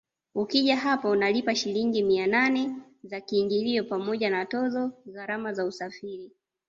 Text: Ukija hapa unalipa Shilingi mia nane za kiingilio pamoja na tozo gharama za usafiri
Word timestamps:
Ukija 0.35 0.75
hapa 0.77 1.09
unalipa 1.09 1.55
Shilingi 1.55 2.03
mia 2.03 2.27
nane 2.27 2.75
za 3.03 3.21
kiingilio 3.21 3.83
pamoja 3.83 4.29
na 4.29 4.45
tozo 4.45 4.91
gharama 5.05 5.53
za 5.53 5.65
usafiri 5.65 6.31